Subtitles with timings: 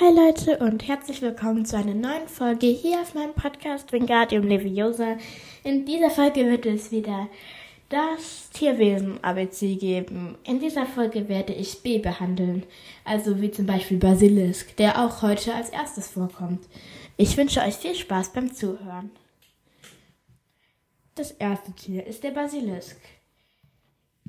[0.00, 5.18] Hi Leute und herzlich willkommen zu einer neuen Folge hier auf meinem Podcast Wingardium Leviosa.
[5.62, 7.28] In dieser Folge wird es wieder
[7.90, 10.38] das Tierwesen ABC geben.
[10.44, 12.62] In dieser Folge werde ich B behandeln,
[13.04, 16.66] also wie zum Beispiel Basilisk, der auch heute als erstes vorkommt.
[17.18, 19.10] Ich wünsche euch viel Spaß beim Zuhören.
[21.14, 22.96] Das erste Tier ist der Basilisk.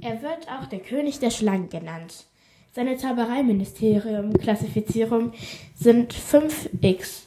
[0.00, 2.24] Er wird auch der König der Schlangen genannt.
[2.72, 5.32] Seine Zaubereiministerium-Klassifizierung
[5.74, 7.24] sind 5x.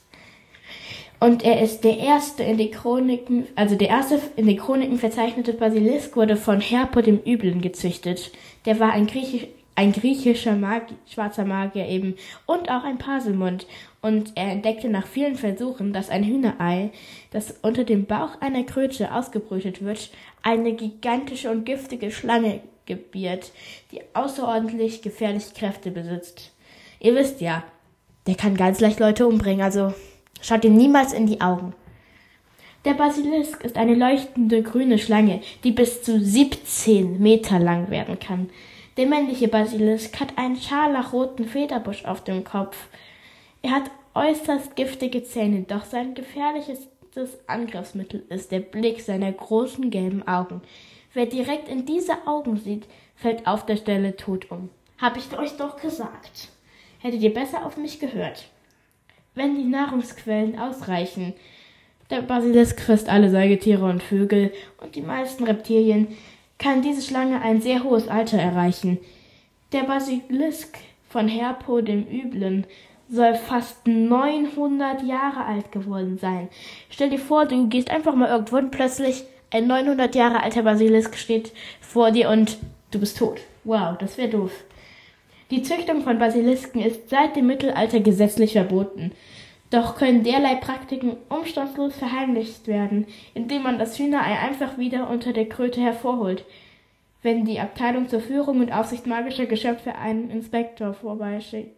[1.19, 5.51] Und er ist der erste in den Chroniken, also der erste in den Chroniken verzeichnete
[5.51, 8.31] Basilisk wurde von Herpo dem Üblen gezüchtet.
[8.65, 13.67] Der war ein, Griechisch, ein griechischer Magi schwarzer Magier eben und auch ein Paselmund.
[14.01, 16.91] Und er entdeckte nach vielen Versuchen, dass ein Hühnerei,
[17.31, 20.09] das unter dem Bauch einer Kröte ausgebrütet wird,
[20.41, 23.51] eine gigantische und giftige Schlange gebiert,
[23.91, 26.51] die außerordentlich gefährliche Kräfte besitzt.
[26.99, 27.63] Ihr wisst ja,
[28.27, 29.93] der kann ganz leicht Leute umbringen, also
[30.41, 31.73] schaut ihm niemals in die Augen.
[32.85, 38.49] Der Basilisk ist eine leuchtende grüne Schlange, die bis zu 17 Meter lang werden kann.
[38.97, 42.77] Der männliche Basilisk hat einen scharlachroten Federbusch auf dem Kopf.
[43.61, 50.27] Er hat äußerst giftige Zähne, doch sein gefährlichstes Angriffsmittel ist der Blick seiner großen gelben
[50.27, 50.61] Augen.
[51.13, 54.69] Wer direkt in diese Augen sieht, fällt auf der Stelle tot um.
[54.99, 56.49] Hab ich euch doch gesagt.
[56.99, 58.49] Hättet ihr besser auf mich gehört.
[59.35, 61.33] Wenn die Nahrungsquellen ausreichen,
[62.09, 66.07] der Basilisk frisst alle Säugetiere und Vögel und die meisten Reptilien,
[66.57, 68.99] kann diese Schlange ein sehr hohes Alter erreichen.
[69.71, 70.77] Der Basilisk
[71.09, 72.65] von Herpo dem Üblen
[73.09, 76.49] soll fast 900 Jahre alt geworden sein.
[76.89, 81.15] Stell dir vor, du gehst einfach mal irgendwo und plötzlich ein 900 Jahre alter Basilisk
[81.15, 82.57] steht vor dir und
[82.91, 83.39] du bist tot.
[83.63, 84.51] Wow, das wäre doof.
[85.51, 89.11] Die Züchtung von Basilisken ist seit dem Mittelalter gesetzlich verboten.
[89.69, 95.47] Doch können derlei Praktiken umstandslos verheimlicht werden, indem man das Hühnerei einfach wieder unter der
[95.47, 96.45] Kröte hervorholt,
[97.21, 101.75] wenn die Abteilung zur Führung und Aufsicht magischer Geschöpfe einen Inspektor vorbeischickt.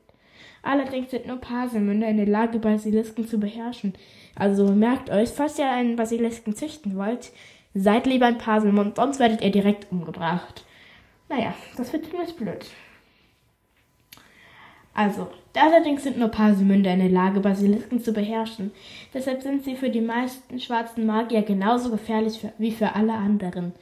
[0.63, 3.93] Allerdings sind nur Paselmünder in der Lage, Basilisken zu beherrschen.
[4.35, 7.31] Also merkt euch, falls ihr einen Basilisken züchten wollt,
[7.77, 10.63] Seid lieber ein Paselmund, sonst werdet ihr direkt umgebracht.
[11.27, 12.65] Naja, das wird ziemlich blöd.
[14.93, 18.71] Also, allerdings sind nur Paselmünder in der Lage, Basilisken zu beherrschen.
[19.13, 23.73] Deshalb sind sie für die meisten schwarzen Magier genauso gefährlich wie für alle anderen.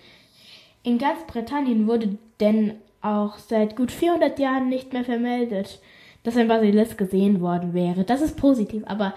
[0.82, 5.80] In ganz Britannien wurde denn auch seit gut 400 Jahren nicht mehr vermeldet,
[6.24, 8.06] dass ein Basilisk gesehen worden wäre.
[8.06, 9.14] Das ist positiv, aber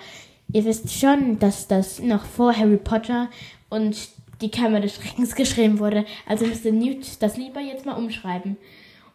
[0.52, 3.30] ihr wisst schon, dass das noch vor Harry Potter
[3.70, 3.96] und
[4.40, 6.04] die Kammer des Schreckens geschrieben wurde.
[6.26, 8.56] Also müsste Newt das lieber jetzt mal umschreiben.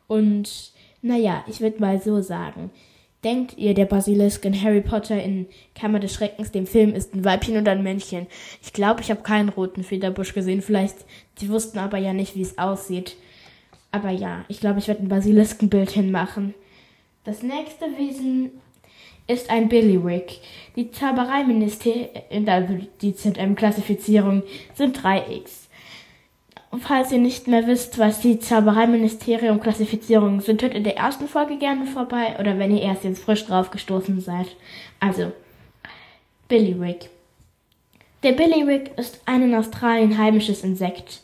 [0.08, 0.72] Und
[1.02, 2.72] naja, ich würde mal so sagen.
[3.24, 5.46] Denkt ihr, der Basilisk in Harry Potter in
[5.76, 8.26] Kammer des Schreckens, dem Film, ist ein Weibchen oder ein Männchen?
[8.64, 10.64] Ich glaube, ich habe keinen roten Federbusch gesehen.
[10.64, 10.96] Vielleicht,
[11.40, 13.16] die wussten aber ja nicht, wie es aussieht.
[13.92, 16.56] Aber ja, ich glaube, ich werde ein Basiliskenbild hinmachen.
[17.24, 18.52] Das nächste Wesen
[19.28, 20.40] ist ein Billywick.
[20.76, 22.10] Die Zaubereiministerien,
[22.48, 24.44] also die ZM-Klassifizierung,
[24.74, 25.68] sind 3x.
[26.80, 31.86] Falls ihr nicht mehr wisst, was die Zaubereiministerium-Klassifizierungen sind, hört in der ersten Folge gerne
[31.86, 34.48] vorbei oder wenn ihr erst jetzt frisch drauf gestoßen seid.
[35.02, 35.34] Also,
[36.48, 37.10] Billywick.
[38.24, 41.22] Der Billywick ist ein in Australien heimisches Insekt.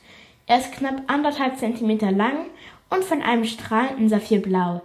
[0.48, 2.48] Er ist knapp anderthalb Zentimeter lang
[2.90, 4.82] und von einem strahlenden Saphirblau,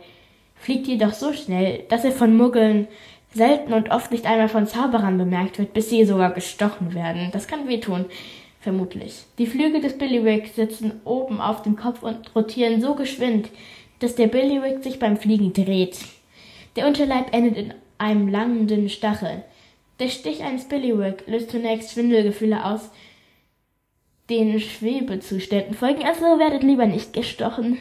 [0.62, 2.86] fliegt jedoch so schnell, dass er von Muggeln
[3.34, 7.30] selten und oft nicht einmal von Zauberern bemerkt wird, bis sie sogar gestochen werden.
[7.32, 8.06] Das kann wehtun,
[8.60, 9.24] vermutlich.
[9.38, 13.50] Die Flügel des Billywick sitzen oben auf dem Kopf und rotieren so geschwind,
[13.98, 15.98] dass der Billywick sich beim Fliegen dreht.
[16.76, 19.42] Der Unterleib endet in einem langen, dünnen Stachel.
[19.98, 22.90] Der Stich eines Billywick löst zunächst Schwindelgefühle aus,
[24.30, 27.78] den Schwebezuständen folgen, also werdet lieber nicht gestochen.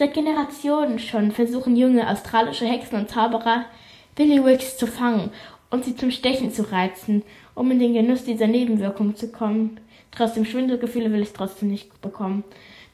[0.00, 3.66] Seit Generationen schon versuchen junge australische Hexen und Zauberer,
[4.14, 5.30] Billywicks zu fangen
[5.68, 7.22] und sie zum Stechen zu reizen,
[7.54, 9.78] um in den Genuss dieser Nebenwirkung zu kommen.
[10.10, 12.44] Trotzdem Schwindelgefühle will ich trotzdem nicht bekommen.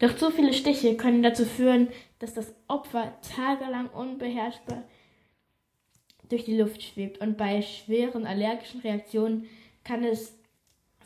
[0.01, 1.87] Doch zu viele Stiche können dazu führen,
[2.19, 4.83] dass das Opfer tagelang unbeherrschbar
[6.29, 9.47] durch die Luft schwebt und bei schweren allergischen Reaktionen
[9.85, 10.37] kann es.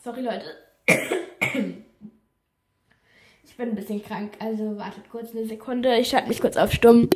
[0.02, 1.76] Sorry Leute.
[3.60, 5.94] Bin ein bisschen krank, also wartet kurz eine Sekunde.
[5.98, 7.10] Ich schalte mich kurz auf Stumm.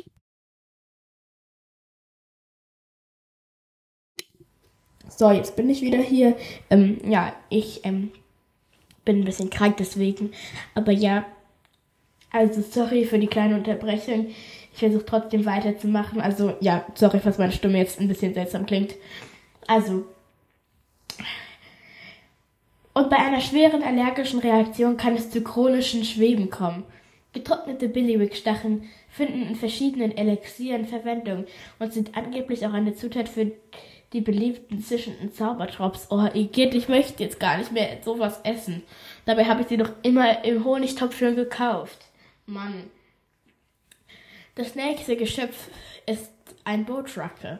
[5.09, 6.37] So, jetzt bin ich wieder hier.
[6.69, 8.11] Ähm, ja, ich ähm,
[9.05, 10.33] bin ein bisschen krank deswegen.
[10.75, 11.25] Aber ja,
[12.29, 14.27] also sorry für die kleine Unterbrechung.
[14.27, 16.21] Ich versuche trotzdem weiterzumachen.
[16.21, 18.93] Also, ja, sorry, falls meine Stimme jetzt ein bisschen seltsam klingt.
[19.65, 20.05] Also.
[22.95, 26.85] Und bei einer schweren allergischen Reaktion kann es zu chronischen Schweben kommen.
[27.33, 31.45] Getrocknete Billywick-Stacheln finden in verschiedenen Elixieren Verwendung
[31.77, 33.51] und sind angeblich auch eine Zutat für
[34.13, 36.07] die beliebten zischenden Zaubertrops.
[36.09, 38.81] Oh, Igitt, ich möchte jetzt gar nicht mehr sowas essen.
[39.25, 42.05] Dabei habe ich sie doch immer im Honigtopf schon gekauft.
[42.45, 42.89] Mann.
[44.55, 45.67] Das nächste Geschöpf
[46.05, 46.31] ist
[46.63, 47.59] ein Boatruckle.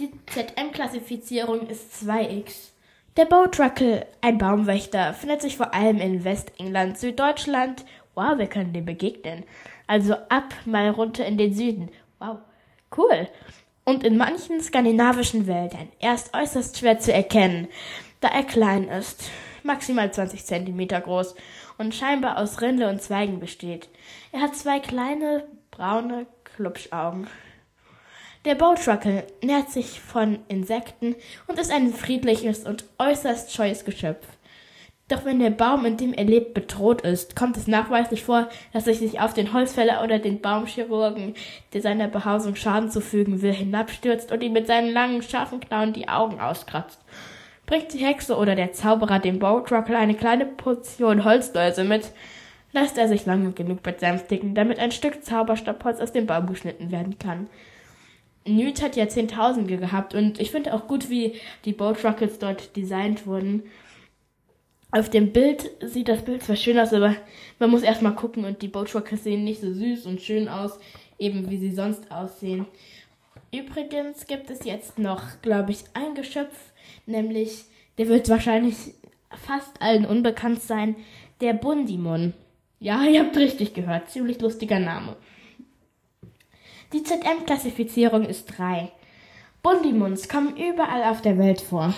[0.00, 2.70] Die ZM-Klassifizierung ist 2x.
[3.16, 7.84] Der Boatruckle, ein Baumwächter, findet sich vor allem in Westengland, Süddeutschland.
[8.14, 9.42] Wow, wir können dem begegnen.
[9.88, 11.90] Also ab mal runter in den Süden.
[12.20, 12.38] Wow,
[12.96, 13.28] cool.
[13.84, 15.88] Und in manchen skandinavischen Wäldern.
[15.98, 17.66] Er ist äußerst schwer zu erkennen,
[18.20, 19.28] da er klein ist,
[19.64, 21.34] maximal 20 Zentimeter groß
[21.78, 23.88] und scheinbar aus Rinde und Zweigen besteht.
[24.30, 27.26] Er hat zwei kleine braune Klubschaugen.
[28.46, 31.14] Der Boatruckle nährt sich von Insekten
[31.46, 34.26] und ist ein friedliches und äußerst scheues Geschöpf.
[35.08, 38.86] Doch wenn der Baum, in dem er lebt, bedroht ist, kommt es nachweislich vor, dass
[38.86, 41.34] er sich auf den Holzfäller oder den Baumchirurgen,
[41.74, 46.08] der seiner Behausung Schaden zufügen will, hinabstürzt und ihm mit seinen langen, scharfen Klauen die
[46.08, 46.98] Augen auskratzt.
[47.66, 52.10] Bringt die Hexe oder der Zauberer dem Boatruckle eine kleine Portion Holzläuse mit,
[52.72, 57.18] lässt er sich lange genug besänftigen, damit ein Stück Zauberstabholz aus dem Baum geschnitten werden
[57.18, 57.50] kann.
[58.46, 61.34] Newt hat ja Zehntausende gehabt und ich finde auch gut, wie
[61.64, 63.64] die Boat Rockets dort designt wurden.
[64.92, 67.14] Auf dem Bild sieht das Bild zwar schön aus, aber
[67.58, 70.78] man muss erstmal gucken und die Boat Rockets sehen nicht so süß und schön aus,
[71.18, 72.66] eben wie sie sonst aussehen.
[73.52, 76.72] Übrigens gibt es jetzt noch, glaube ich, ein Geschöpf,
[77.06, 77.64] nämlich,
[77.98, 78.94] der wird wahrscheinlich
[79.46, 80.96] fast allen unbekannt sein,
[81.40, 82.32] der Bundimon.
[82.78, 84.08] Ja, ihr habt richtig gehört.
[84.08, 85.16] Ziemlich lustiger Name.
[86.92, 88.90] Die ZM-Klassifizierung ist 3.
[89.62, 91.94] Bundimuns kommen überall auf der Welt vor.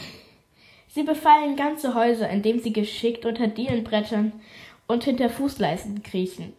[0.89, 4.33] Sie befallen ganze Häuser, indem sie geschickt unter Dielenbrettern
[4.87, 6.53] und hinter Fußleisten kriechen.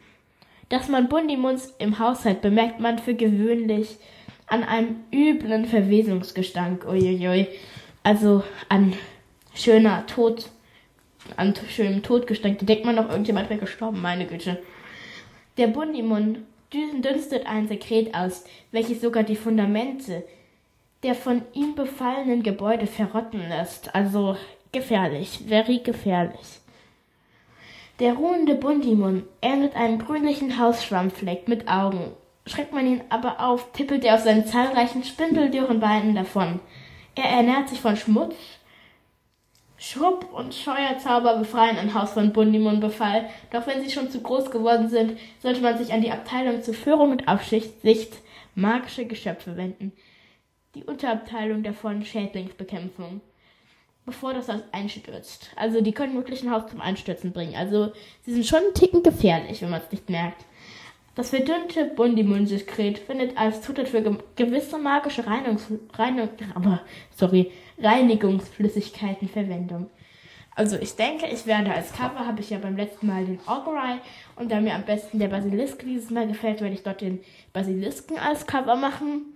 [0.69, 3.97] Dass man Bundimuns im Haushalt bemerkt man für gewöhnlich
[4.47, 6.85] an einem üblen Verwesungsgestank.
[6.88, 7.47] Uiuiui.
[8.01, 8.94] Also an
[9.53, 10.50] schöner Tod
[11.38, 12.57] an schönem Todgestank.
[12.59, 14.62] Da denkt man noch, irgendjemand wäre gestorben, meine Güte.
[15.57, 16.39] Der Bundimund
[16.73, 20.23] dünstet ein Sekret aus, welches sogar die Fundamente
[21.03, 23.93] der von ihm befallenen Gebäude verrotten lässt.
[23.93, 24.37] Also
[24.71, 26.61] gefährlich, very gefährlich.
[27.99, 32.13] Der ruhende Bundimund ähnelt einem grünlichen Hausschwammfleck mit Augen.
[32.47, 36.59] Schreckt man ihn aber auf, tippelt er auf seinen zahlreichen spindeldürren Beinen davon.
[37.15, 38.35] Er ernährt sich von Schmutz,
[39.85, 44.50] Schrupp und Scheuerzauber befreien ein Haus von Bundimund Befall, doch wenn sie schon zu groß
[44.50, 47.74] geworden sind, sollte man sich an die Abteilung zur Führung und Aufsicht
[48.56, 49.91] magische Geschöpfe wenden.
[50.74, 53.19] Die Unterabteilung davon Schädlingsbekämpfung.
[54.06, 55.51] Bevor das Haus einstürzt.
[55.57, 57.56] Also die können wirklich ein Haus zum Einstürzen bringen.
[57.57, 57.91] Also
[58.21, 60.45] sie sind schon einen Ticken gefährlich, wenn man es nicht merkt.
[61.15, 64.01] Das verdünnte Bundimund-Diskret findet als Zutat für
[64.36, 66.80] gewisse magische Reinigungs Reinigung,
[67.15, 69.92] sorry, Reinigungsflüssigkeiten Verwendung.
[70.56, 74.00] Also ich denke, ich werde als Cover, habe ich ja beim letzten Mal den Augurai
[74.36, 77.21] und da mir am besten der Basilisk dieses Mal gefällt, werde ich dort den
[77.54, 79.32] Basilisken als Cover machen.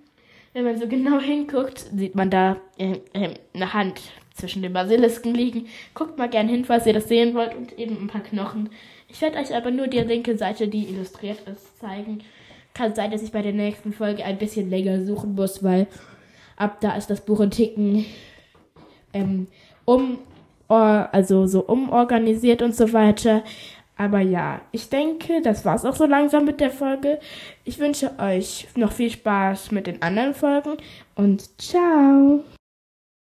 [0.58, 4.02] Wenn man so genau hinguckt, sieht man da äh, äh, eine Hand
[4.34, 5.68] zwischen den Basilisken liegen.
[5.94, 8.72] Guckt mal gern hin, falls ihr das sehen wollt und eben ein paar Knochen.
[9.08, 12.24] Ich werde euch aber nur die linke Seite, die illustriert ist, zeigen.
[12.74, 15.86] Kann sein, dass ich bei der nächsten Folge ein bisschen länger suchen muss, weil
[16.56, 18.06] ab da ist das Buch in Ticken
[19.14, 19.46] ähm,
[19.86, 20.18] um,
[20.70, 23.44] also so umorganisiert und so weiter.
[23.98, 27.20] Aber ja, ich denke, das war's auch so langsam mit der Folge.
[27.64, 30.78] Ich wünsche euch noch viel Spaß mit den anderen Folgen
[31.16, 32.44] und ciao.